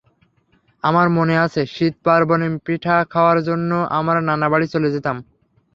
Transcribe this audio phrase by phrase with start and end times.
[0.83, 5.15] আমার মনে আছে, শীত পার্বণে পিঠা খাওয়ার জন্য আমরা নানাবাড়ি চলে যেতাম।